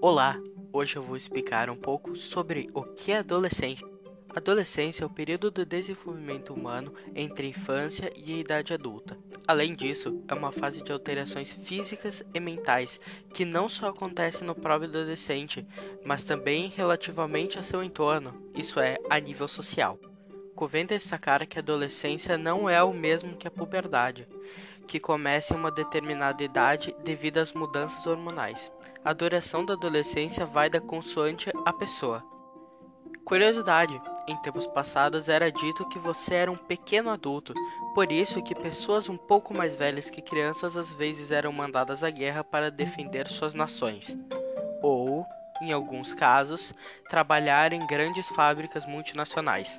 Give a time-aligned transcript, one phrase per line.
[0.00, 0.40] Olá!
[0.72, 3.84] Hoje eu vou explicar um pouco sobre o que é adolescência.
[4.28, 9.18] Adolescência é o período do desenvolvimento humano entre a infância e a idade adulta.
[9.44, 13.00] Além disso, é uma fase de alterações físicas e mentais
[13.34, 15.66] que não só acontece no próprio adolescente,
[16.04, 19.98] mas também relativamente a seu entorno, isso é, a nível social.
[20.54, 24.28] Convém destacar que a adolescência não é o mesmo que a puberdade,
[24.88, 28.72] que começa em uma determinada idade devido às mudanças hormonais.
[29.04, 32.20] A duração da adolescência vai da consoante à pessoa.
[33.24, 37.52] Curiosidade: em tempos passados era dito que você era um pequeno adulto,
[37.94, 42.08] por isso que pessoas um pouco mais velhas que crianças às vezes eram mandadas à
[42.08, 44.16] guerra para defender suas nações.
[44.82, 45.26] Ou,
[45.60, 46.72] em alguns casos,
[47.10, 49.78] trabalhar em grandes fábricas multinacionais.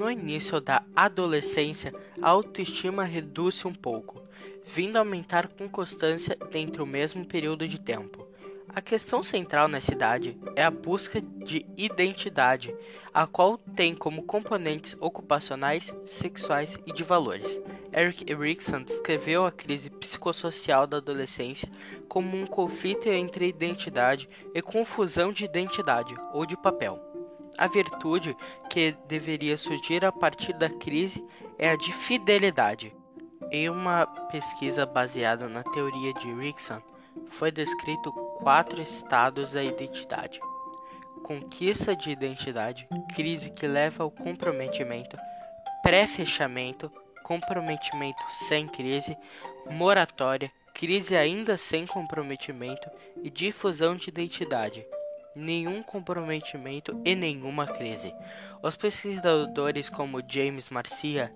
[0.00, 4.22] No início da adolescência, a autoestima reduz-se um pouco,
[4.66, 8.26] vindo a aumentar com constância dentro do mesmo período de tempo.
[8.70, 12.74] A questão central nessa idade é a busca de identidade,
[13.12, 17.60] a qual tem como componentes ocupacionais, sexuais e de valores.
[17.92, 21.70] Eric Erikson descreveu a crise psicossocial da adolescência
[22.08, 27.09] como um conflito entre identidade e confusão de identidade ou de papel.
[27.60, 28.34] A virtude
[28.70, 31.22] que deveria surgir a partir da crise
[31.58, 32.96] é a de fidelidade.
[33.52, 36.80] Em uma pesquisa baseada na teoria de Rickson,
[37.28, 38.10] foi descrito
[38.42, 40.40] quatro estados da identidade:
[41.22, 45.18] conquista de identidade, crise que leva ao comprometimento,
[45.82, 46.90] pré-fechamento,
[47.24, 49.14] comprometimento sem crise,
[49.70, 52.88] moratória, crise ainda sem comprometimento
[53.22, 54.82] e difusão de identidade
[55.34, 58.12] nenhum comprometimento e nenhuma crise.
[58.62, 61.32] Os pesquisadores como James Marcia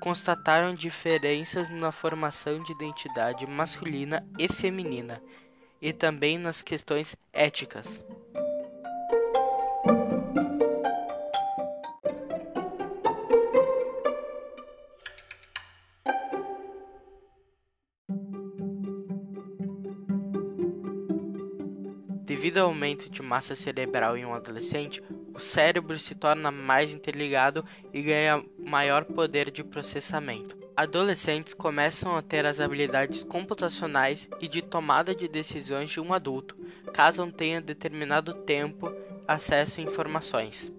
[0.00, 5.22] constataram diferenças na formação de identidade masculina e feminina
[5.80, 8.04] e também nas questões éticas.
[22.28, 25.02] Devido ao aumento de massa cerebral em um adolescente,
[25.32, 30.54] o cérebro se torna mais interligado e ganha maior poder de processamento.
[30.76, 36.54] Adolescentes começam a ter as habilidades computacionais e de tomada de decisões de um adulto,
[36.92, 38.92] caso não tenha determinado tempo
[39.26, 40.70] acesso a informações.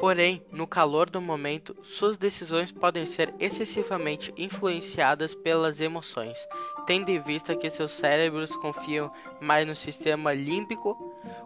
[0.00, 6.38] Porém, no calor do momento, suas decisões podem ser excessivamente influenciadas pelas emoções,
[6.80, 9.10] tendo em vista que seus cérebros confiam
[9.40, 10.96] mais no sistema límbico,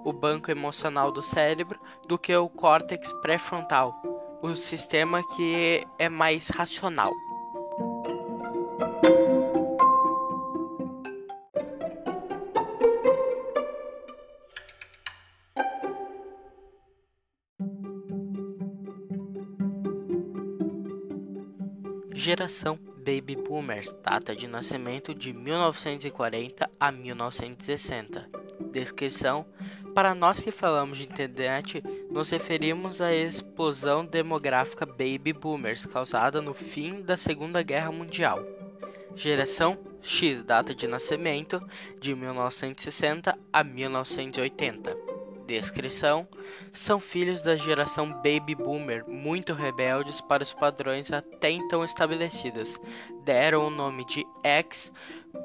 [0.05, 3.95] o banco emocional do cérebro, do que o córtex pré-frontal,
[4.43, 7.13] o sistema que é mais racional.
[22.13, 28.31] Geração Baby Boomers data de nascimento de 1940 a 1960.
[28.73, 29.45] Descrição:
[29.95, 36.55] Para nós que falamos de internet, nos referimos à explosão demográfica Baby Boomers causada no
[36.55, 38.43] fim da Segunda Guerra Mundial.
[39.15, 41.63] Geração X data de nascimento
[42.01, 45.04] de 1960 a 1980
[45.47, 46.27] descrição,
[46.73, 52.79] são filhos da geração Baby Boomer, muito rebeldes para os padrões até então estabelecidos.
[53.25, 54.93] Deram o nome de X,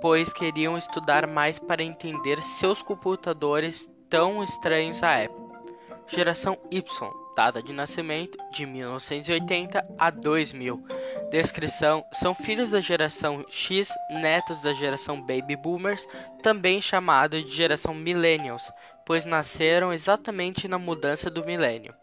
[0.02, 5.60] pois queriam estudar mais para entender seus computadores tão estranhos à época.
[6.08, 10.84] Geração Y, data de nascimento de 1980 a 2000.
[11.30, 16.08] Descrição: são filhos da geração X, netos da geração Baby Boomers,
[16.42, 18.64] também chamado de geração Millennials,
[19.10, 21.96] pois nasceram exatamente na mudança do milênio.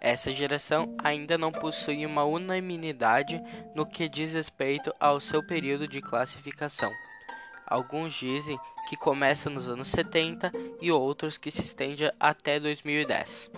[0.00, 3.38] Essa geração ainda não possui uma unanimidade
[3.74, 6.90] no que diz respeito ao seu período de classificação.
[7.66, 8.58] Alguns dizem
[8.88, 10.50] que começa nos anos 70
[10.80, 13.50] e outros que se estende até 2010.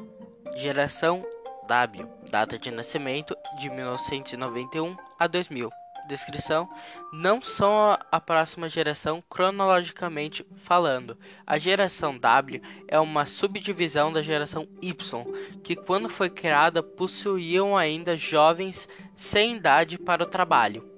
[0.57, 1.25] Geração
[1.69, 6.69] W, data de nascimento de 1991 a 2000 descrição
[7.13, 11.17] não são a próxima geração cronologicamente falando.
[11.47, 15.25] A geração W é uma subdivisão da geração Y,
[15.63, 20.89] que quando foi criada possuíam ainda jovens sem idade para o trabalho.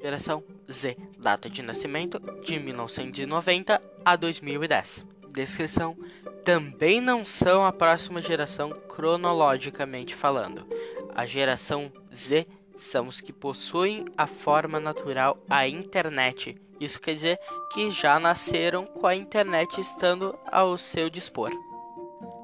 [0.00, 5.96] Geração Z, data de nascimento de 1990 a 2010 Descrição:
[6.44, 10.66] também não são a próxima geração cronologicamente falando.
[11.14, 12.46] A geração Z
[12.78, 16.56] são os que possuem a forma natural a internet.
[16.80, 17.38] Isso quer dizer
[17.72, 21.50] que já nasceram com a internet estando ao seu dispor.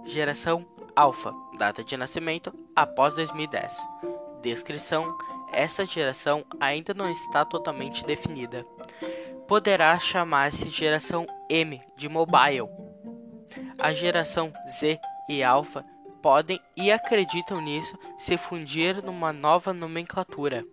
[0.05, 3.75] Geração Alpha, data de nascimento após 2010.
[4.43, 5.17] Descrição:
[5.53, 8.67] essa geração ainda não está totalmente definida.
[9.47, 12.69] Poderá chamar-se geração M de mobile.
[13.79, 14.99] A geração Z
[15.29, 15.85] e Alpha
[16.25, 20.65] podem e acreditam nisso se fundir numa nova nomenclatura.